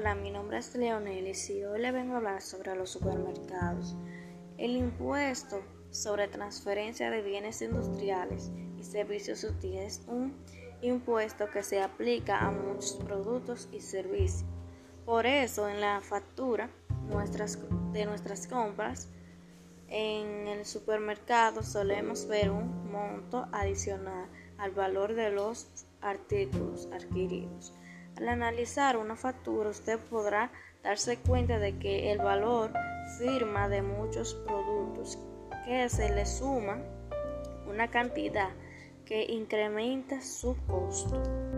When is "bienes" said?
7.20-7.60